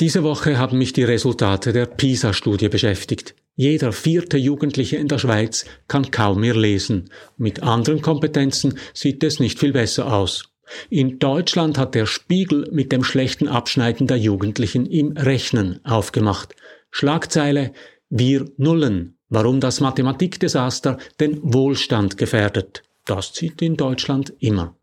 [0.00, 3.34] Diese Woche haben mich die Resultate der PISA-Studie beschäftigt.
[3.54, 7.10] Jeder vierte Jugendliche in der Schweiz kann kaum mehr lesen.
[7.36, 10.54] Mit anderen Kompetenzen sieht es nicht viel besser aus.
[10.88, 16.56] In Deutschland hat der Spiegel mit dem schlechten Abschneiden der Jugendlichen im Rechnen aufgemacht.
[16.90, 17.72] Schlagzeile
[18.08, 22.84] Wir nullen, warum das Mathematikdesaster den Wohlstand gefährdet.
[23.04, 24.76] Das zieht in Deutschland immer.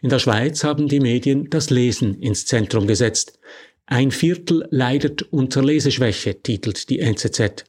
[0.00, 3.38] In der Schweiz haben die Medien das Lesen ins Zentrum gesetzt.
[3.86, 7.64] Ein Viertel leidet unter Leseschwäche, titelt die NZZ.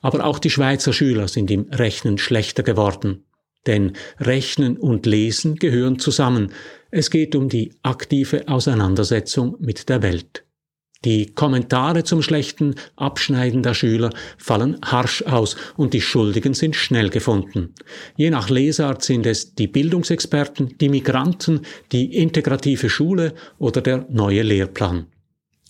[0.00, 3.24] Aber auch die Schweizer Schüler sind im Rechnen schlechter geworden.
[3.66, 6.52] Denn Rechnen und Lesen gehören zusammen.
[6.90, 10.44] Es geht um die aktive Auseinandersetzung mit der Welt.
[11.04, 17.08] Die Kommentare zum schlechten Abschneiden der Schüler fallen harsch aus und die Schuldigen sind schnell
[17.08, 17.74] gefunden.
[18.16, 24.42] Je nach Lesart sind es die Bildungsexperten, die Migranten, die integrative Schule oder der neue
[24.42, 25.06] Lehrplan.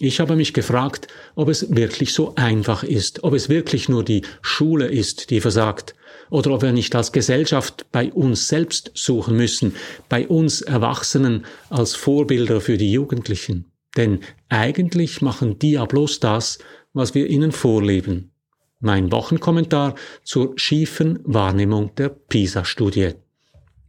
[0.03, 4.23] Ich habe mich gefragt, ob es wirklich so einfach ist, ob es wirklich nur die
[4.41, 5.95] Schule ist, die versagt,
[6.31, 9.77] oder ob wir nicht als Gesellschaft bei uns selbst suchen müssen,
[10.09, 13.73] bei uns Erwachsenen als Vorbilder für die Jugendlichen.
[13.95, 16.61] Denn eigentlich machen die ja bloß das,
[16.95, 18.33] was wir ihnen vorleben.
[18.79, 23.17] Mein Wochenkommentar zur schiefen Wahrnehmung der PISA-Studie.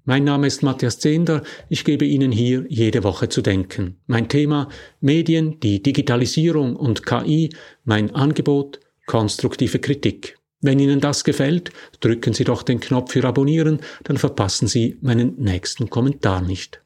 [0.04, 1.44] Mein Name ist Matthias Zehnder.
[1.70, 3.98] Ich gebe Ihnen hier jede Woche zu denken.
[4.08, 4.68] Mein Thema
[5.00, 7.52] Medien, die Digitalisierung und KI,
[7.84, 10.40] mein Angebot konstruktive Kritik.
[10.60, 15.36] Wenn Ihnen das gefällt, drücken Sie doch den Knopf für Abonnieren, dann verpassen Sie meinen
[15.38, 16.82] nächsten Kommentar nicht.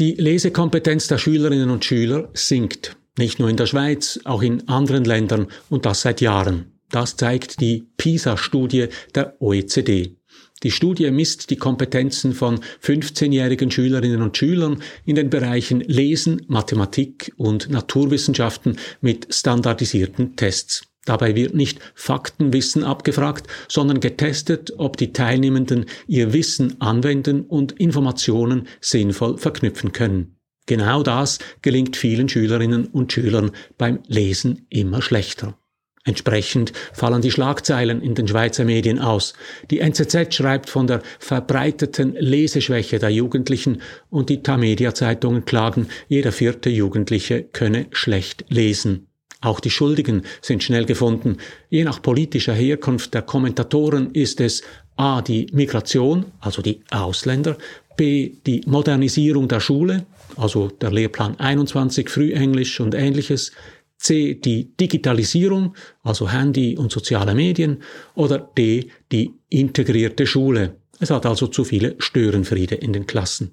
[0.00, 2.96] Die Lesekompetenz der Schülerinnen und Schüler sinkt.
[3.20, 6.72] Nicht nur in der Schweiz, auch in anderen Ländern und das seit Jahren.
[6.88, 10.16] Das zeigt die PISA-Studie der OECD.
[10.62, 17.34] Die Studie misst die Kompetenzen von 15-jährigen Schülerinnen und Schülern in den Bereichen Lesen, Mathematik
[17.36, 20.84] und Naturwissenschaften mit standardisierten Tests.
[21.04, 28.66] Dabei wird nicht Faktenwissen abgefragt, sondern getestet, ob die Teilnehmenden ihr Wissen anwenden und Informationen
[28.80, 30.39] sinnvoll verknüpfen können.
[30.70, 35.58] Genau das gelingt vielen Schülerinnen und Schülern beim Lesen immer schlechter.
[36.04, 39.32] Entsprechend fallen die Schlagzeilen in den Schweizer Medien aus.
[39.72, 46.70] Die NZZ schreibt von der verbreiteten Leseschwäche der Jugendlichen und die Tamedia-Zeitungen klagen, jeder vierte
[46.70, 49.08] Jugendliche könne schlecht lesen.
[49.40, 51.38] Auch die Schuldigen sind schnell gefunden.
[51.68, 54.62] Je nach politischer Herkunft der Kommentatoren ist es
[54.94, 55.20] a.
[55.20, 57.56] die Migration, also die Ausländer,
[58.00, 58.32] b.
[58.46, 60.06] die Modernisierung der Schule,
[60.36, 63.52] also der Lehrplan 21, Frühenglisch und ähnliches,
[63.98, 67.82] C, die Digitalisierung, also Handy und soziale Medien,
[68.14, 70.76] oder D, die integrierte Schule.
[70.98, 73.52] Es hat also zu viele Störenfriede in den Klassen.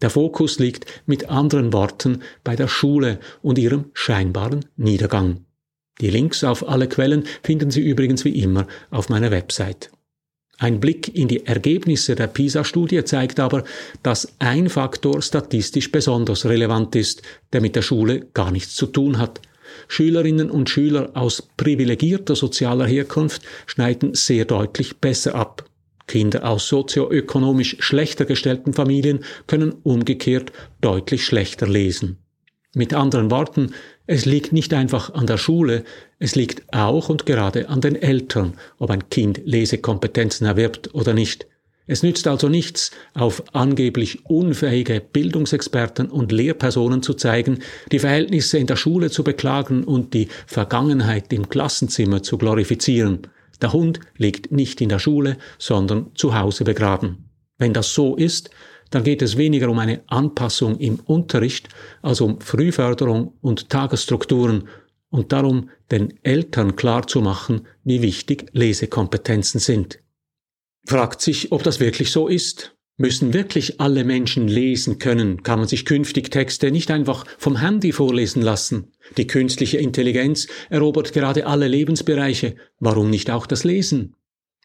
[0.00, 5.44] Der Fokus liegt mit anderen Worten bei der Schule und ihrem scheinbaren Niedergang.
[6.00, 9.90] Die Links auf alle Quellen finden Sie übrigens wie immer auf meiner Website.
[10.58, 13.64] Ein Blick in die Ergebnisse der PISA-Studie zeigt aber,
[14.02, 17.22] dass ein Faktor statistisch besonders relevant ist,
[17.52, 19.40] der mit der Schule gar nichts zu tun hat.
[19.88, 25.64] Schülerinnen und Schüler aus privilegierter sozialer Herkunft schneiden sehr deutlich besser ab.
[26.06, 32.18] Kinder aus sozioökonomisch schlechter gestellten Familien können umgekehrt deutlich schlechter lesen.
[32.74, 33.72] Mit anderen Worten,
[34.06, 35.84] es liegt nicht einfach an der Schule,
[36.18, 41.46] es liegt auch und gerade an den Eltern, ob ein Kind Lesekompetenzen erwirbt oder nicht.
[41.86, 47.58] Es nützt also nichts, auf angeblich unfähige Bildungsexperten und Lehrpersonen zu zeigen,
[47.92, 53.26] die Verhältnisse in der Schule zu beklagen und die Vergangenheit im Klassenzimmer zu glorifizieren.
[53.60, 57.30] Der Hund liegt nicht in der Schule, sondern zu Hause begraben.
[57.58, 58.50] Wenn das so ist,
[58.94, 61.68] dann geht es weniger um eine Anpassung im Unterricht
[62.00, 64.68] als um Frühförderung und Tagesstrukturen
[65.10, 69.98] und darum, den Eltern klarzumachen, wie wichtig Lesekompetenzen sind.
[70.86, 72.76] Fragt sich, ob das wirklich so ist.
[72.96, 75.42] Müssen wirklich alle Menschen lesen können?
[75.42, 78.92] Kann man sich künftig Texte nicht einfach vom Handy vorlesen lassen?
[79.16, 82.54] Die künstliche Intelligenz erobert gerade alle Lebensbereiche.
[82.78, 84.14] Warum nicht auch das Lesen?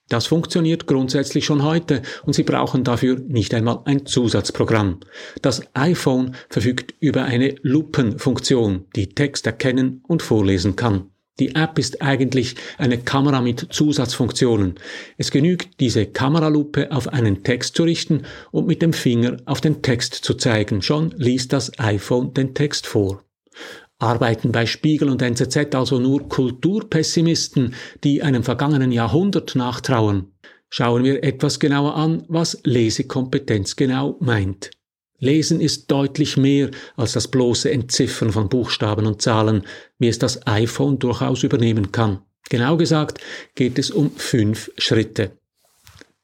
[0.10, 5.00] Das funktioniert grundsätzlich schon heute und Sie brauchen dafür nicht einmal ein Zusatzprogramm.
[5.42, 11.12] Das iPhone verfügt über eine Lupenfunktion, die Text erkennen und vorlesen kann.
[11.40, 14.76] Die App ist eigentlich eine Kamera mit Zusatzfunktionen.
[15.18, 19.82] Es genügt, diese Kameralupe auf einen Text zu richten und mit dem Finger auf den
[19.82, 20.82] Text zu zeigen.
[20.82, 23.24] Schon liest das iPhone den Text vor.
[24.00, 30.32] Arbeiten bei Spiegel und NZZ also nur Kulturpessimisten, die einem vergangenen Jahrhundert nachtrauern?
[30.70, 34.72] schauen wir etwas genauer an, was Lesekompetenz genau meint.
[35.20, 39.64] Lesen ist deutlich mehr als das bloße Entziffern von Buchstaben und Zahlen,
[39.98, 42.22] wie es das iPhone durchaus übernehmen kann.
[42.50, 43.20] Genau gesagt
[43.56, 45.38] geht es um fünf Schritte.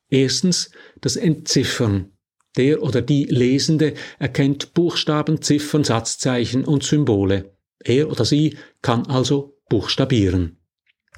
[0.10, 2.12] Erstens das Entziffern.
[2.56, 7.55] Der oder die Lesende erkennt Buchstaben, Ziffern, Satzzeichen und Symbole.
[7.84, 10.58] Er oder sie kann also buchstabieren.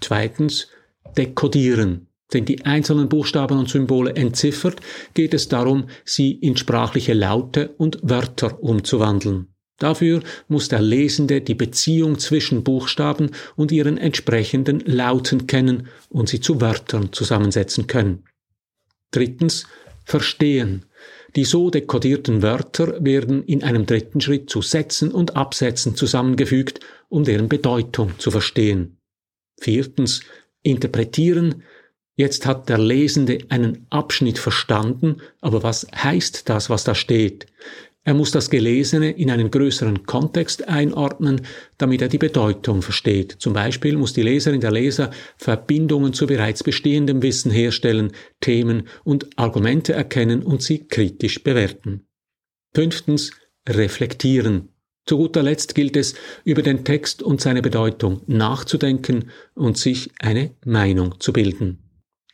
[0.02, 0.68] Zweitens
[1.18, 2.08] dekodieren.
[2.30, 4.82] Sind die einzelnen Buchstaben und Symbole entziffert,
[5.14, 9.48] geht es darum, sie in sprachliche Laute und Wörter umzuwandeln.
[9.78, 16.42] Dafür muss der Lesende die Beziehung zwischen Buchstaben und ihren entsprechenden Lauten kennen und sie
[16.42, 18.26] zu Wörtern zusammensetzen können.
[19.12, 19.68] Drittens
[20.04, 20.86] verstehen.
[21.38, 26.80] Die so dekodierten Wörter werden in einem dritten Schritt zu Sätzen und Absätzen zusammengefügt,
[27.10, 28.98] um deren Bedeutung zu verstehen.
[29.60, 30.22] Viertens
[30.64, 31.62] interpretieren.
[32.16, 37.46] Jetzt hat der Lesende einen Abschnitt verstanden, aber was heißt das, was da steht?
[38.08, 41.42] Er muss das Gelesene in einen größeren Kontext einordnen,
[41.78, 43.36] damit er die Bedeutung versteht.
[43.38, 49.28] Zum Beispiel muss die Leserin der Leser Verbindungen zu bereits bestehendem Wissen herstellen, Themen und
[49.38, 52.08] Argumente erkennen und sie kritisch bewerten.
[52.74, 53.32] Fünftens,
[53.68, 54.70] reflektieren.
[55.06, 56.16] Zu guter Letzt gilt es,
[56.46, 61.87] über den Text und seine Bedeutung nachzudenken und sich eine Meinung zu bilden.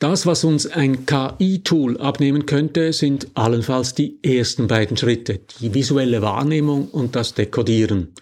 [0.03, 6.21] Das, was uns ein KI-Tool abnehmen könnte, sind allenfalls die ersten beiden Schritte, die visuelle
[6.21, 8.13] Wahrnehmung und das Dekodieren.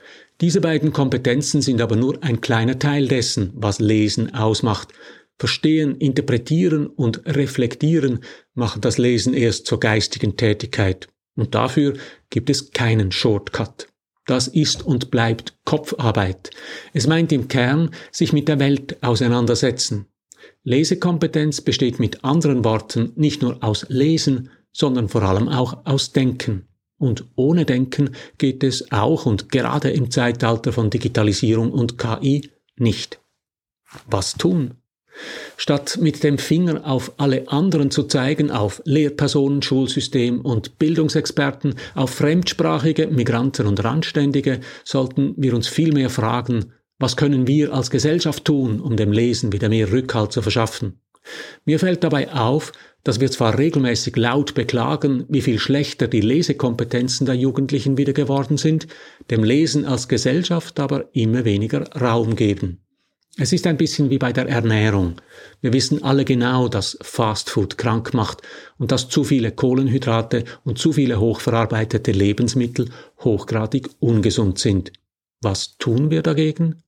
[0.42, 4.90] Diese beiden Kompetenzen sind aber nur ein kleiner Teil dessen, was Lesen ausmacht.
[5.40, 8.20] Verstehen, interpretieren und reflektieren
[8.54, 11.08] machen das Lesen erst zur geistigen Tätigkeit.
[11.36, 11.96] Und dafür
[12.30, 13.88] gibt es keinen Shortcut.
[14.28, 16.52] Das ist und bleibt Kopfarbeit.
[16.94, 20.06] Es meint im Kern, sich mit der Welt auseinandersetzen,
[20.64, 26.68] Lesekompetenz besteht mit anderen Worten nicht nur aus Lesen, sondern vor allem auch aus Denken.
[26.98, 33.20] Und ohne Denken geht es auch und gerade im Zeitalter von Digitalisierung und KI nicht.
[34.08, 34.76] Was tun?
[35.58, 42.12] Statt mit dem Finger auf alle anderen zu zeigen, auf Lehrpersonen, Schulsystem und Bildungsexperten, auf
[42.12, 46.72] Fremdsprachige, Migranten und Randständige, sollten wir uns vielmehr fragen,
[47.02, 51.00] was können wir als Gesellschaft tun, um dem Lesen wieder mehr Rückhalt zu verschaffen?
[51.66, 52.72] Mir fällt dabei auf,
[53.04, 58.58] dass wir zwar regelmäßig laut beklagen, wie viel schlechter die Lesekompetenzen der Jugendlichen wieder geworden
[58.58, 58.88] sind,
[59.30, 62.80] dem Lesen als Gesellschaft aber immer weniger Raum geben.
[63.38, 65.16] Es ist ein bisschen wie bei der Ernährung.
[65.62, 68.42] Wir wissen alle genau, dass Fastfood krank macht
[68.78, 72.90] und dass zu viele Kohlenhydrate und zu viele hochverarbeitete Lebensmittel
[73.20, 74.92] hochgradig ungesund sind.
[75.42, 76.84] Was tun wir dagegen?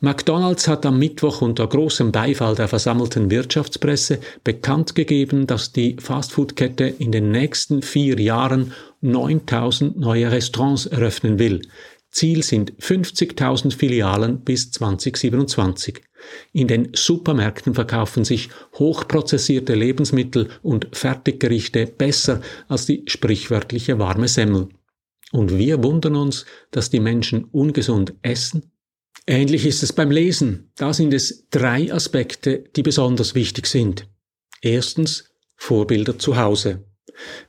[0.00, 6.84] McDonald's hat am Mittwoch unter großem Beifall der versammelten Wirtschaftspresse bekannt gegeben, dass die Fastfood-Kette
[6.84, 11.62] in den nächsten vier Jahren 9000 neue Restaurants eröffnen will.
[12.10, 16.00] Ziel sind 50.000 Filialen bis 2027.
[16.52, 24.68] In den Supermärkten verkaufen sich hochprozessierte Lebensmittel und Fertiggerichte besser als die sprichwörtliche warme Semmel.
[25.32, 28.70] Und wir wundern uns, dass die Menschen ungesund essen
[29.26, 30.70] Ähnlich ist es beim Lesen.
[30.76, 34.06] Da sind es drei Aspekte, die besonders wichtig sind.
[34.60, 36.84] Erstens Vorbilder zu Hause.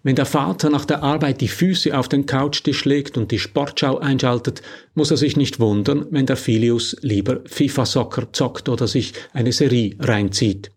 [0.03, 3.97] Wenn der Vater nach der Arbeit die Füße auf den Couchtisch legt und die Sportschau
[3.97, 4.61] einschaltet,
[4.94, 9.95] muss er sich nicht wundern, wenn der Filius lieber FIFA-Soccer zockt oder sich eine Serie
[9.99, 10.71] reinzieht.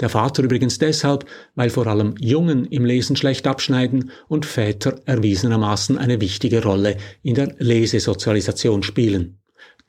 [0.00, 5.98] Der Vater übrigens deshalb, weil vor allem Jungen im Lesen schlecht abschneiden und Väter erwiesenermaßen
[5.98, 9.38] eine wichtige Rolle in der Lesesozialisation spielen.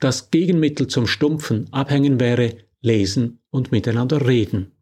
[0.00, 4.72] Das Gegenmittel zum Stumpfen abhängen wäre lesen und miteinander reden.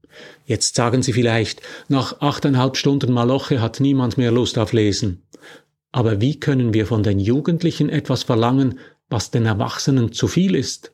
[0.44, 5.22] Jetzt sagen Sie vielleicht, nach achteinhalb Stunden Maloche hat niemand mehr Lust auf Lesen.
[5.92, 10.92] Aber wie können wir von den Jugendlichen etwas verlangen, was den Erwachsenen zu viel ist?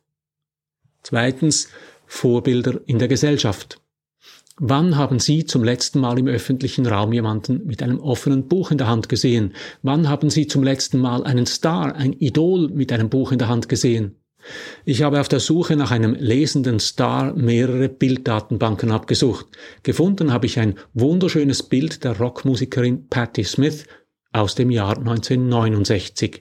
[1.03, 1.69] Zweitens,
[2.07, 3.81] Vorbilder in der Gesellschaft.
[4.65, 8.79] Wann haben Sie zum letzten Mal im öffentlichen Raum jemanden mit einem offenen Buch in
[8.79, 9.55] der Hand gesehen?
[9.83, 13.49] Wann haben Sie zum letzten Mal einen Star, ein Idol mit einem Buch in der
[13.49, 14.21] Hand gesehen?
[14.85, 19.47] Ich habe auf der Suche nach einem lesenden Star mehrere Bilddatenbanken abgesucht.
[19.83, 23.87] Gefunden habe ich ein wunderschönes Bild der Rockmusikerin Patti Smith
[24.31, 26.41] aus dem Jahr 1969.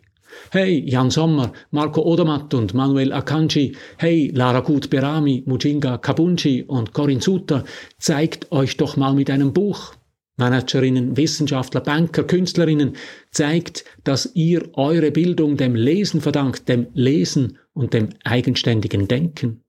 [0.51, 6.93] Hey, Jan Sommer, Marco Odermatt und Manuel Akanji, hey, Lara Gut Berami, Mujinga Kabunji und
[6.93, 7.63] Corinne Suter,
[7.99, 9.93] zeigt euch doch mal mit einem Buch.
[10.37, 12.95] Managerinnen, Wissenschaftler, Banker, Künstlerinnen,
[13.31, 19.63] zeigt, dass ihr eure Bildung dem Lesen verdankt, dem Lesen und dem eigenständigen Denken.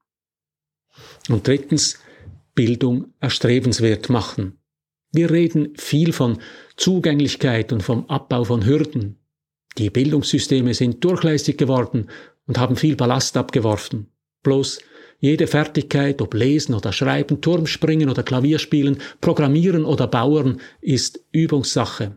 [1.29, 1.99] Und drittens,
[2.55, 4.59] Bildung erstrebenswert machen.
[5.13, 6.39] Wir reden viel von
[6.77, 9.22] Zugänglichkeit und vom Abbau von Hürden.
[9.79, 12.09] Die Bildungssysteme sind durchlässig geworden
[12.47, 14.09] und haben viel Ballast abgeworfen.
[14.43, 14.81] Bloß
[15.19, 22.17] jede Fertigkeit, ob Lesen oder Schreiben, Turmspringen oder Klavierspielen, Programmieren oder Bauern, ist Übungssache.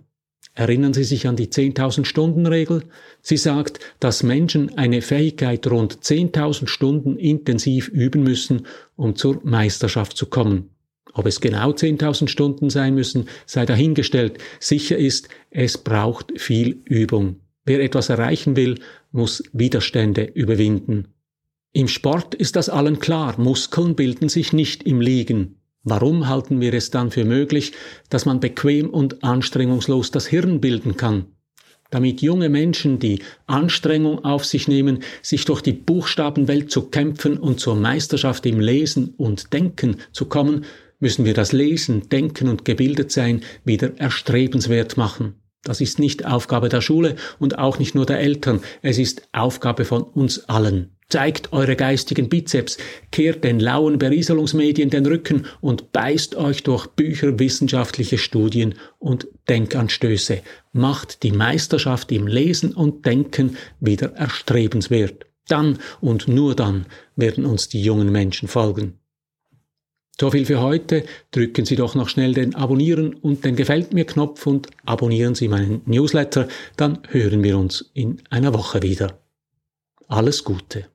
[0.55, 2.83] Erinnern Sie sich an die 10.000 Stunden Regel?
[3.21, 10.17] Sie sagt, dass Menschen eine Fähigkeit rund 10.000 Stunden intensiv üben müssen, um zur Meisterschaft
[10.17, 10.71] zu kommen.
[11.13, 14.37] Ob es genau 10.000 Stunden sein müssen, sei dahingestellt.
[14.59, 17.41] Sicher ist, es braucht viel Übung.
[17.65, 18.79] Wer etwas erreichen will,
[19.11, 21.07] muss Widerstände überwinden.
[21.73, 25.57] Im Sport ist das allen klar, Muskeln bilden sich nicht im Liegen.
[25.83, 27.73] Warum halten wir es dann für möglich,
[28.09, 31.25] dass man bequem und anstrengungslos das Hirn bilden kann?
[31.91, 37.59] Damit junge Menschen die Anstrengung auf sich nehmen, sich durch die Buchstabenwelt zu kämpfen und
[37.59, 40.65] zur Meisterschaft im Lesen und Denken zu kommen,
[40.99, 45.35] müssen wir das Lesen, Denken und Gebildetsein wieder erstrebenswert machen.
[45.65, 49.83] Das ist nicht Aufgabe der Schule und auch nicht nur der Eltern, es ist Aufgabe
[49.83, 50.91] von uns allen.
[51.09, 52.77] Zeigt eure geistigen Bizeps,
[53.11, 60.41] kehrt den lauen Berieselungsmedien den Rücken und beißt euch durch Bücher, wissenschaftliche Studien und Denkanstöße.
[60.71, 65.25] Macht die Meisterschaft im Lesen und Denken wieder erstrebenswert.
[65.47, 68.99] Dann und nur dann werden uns die jungen Menschen folgen.
[70.19, 71.03] So viel für heute.
[71.31, 75.49] Drücken Sie doch noch schnell den Abonnieren und den Gefällt mir Knopf und abonnieren Sie
[75.49, 76.47] meinen Newsletter.
[76.77, 79.19] Dann hören wir uns in einer Woche wieder.
[80.07, 80.85] Alles Gute.